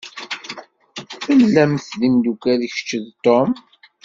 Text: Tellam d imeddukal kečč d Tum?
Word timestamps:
Tellam 1.23 1.73
d 1.77 1.89
imeddukal 2.07 2.61
kečč 2.73 2.89
d 3.05 3.07
Tum? 3.23 3.49